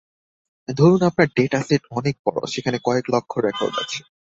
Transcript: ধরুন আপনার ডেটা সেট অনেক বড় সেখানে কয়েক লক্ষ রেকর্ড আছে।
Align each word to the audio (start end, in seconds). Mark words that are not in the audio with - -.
ধরুন 0.67 1.01
আপনার 1.03 1.27
ডেটা 1.35 1.59
সেট 1.61 1.83
অনেক 1.91 2.15
বড় 2.25 2.39
সেখানে 2.53 2.77
কয়েক 2.83 3.05
লক্ষ 3.13 3.31
রেকর্ড 3.39 3.75
আছে। 3.83 3.99